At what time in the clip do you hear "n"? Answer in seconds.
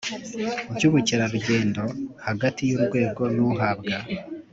3.35-3.37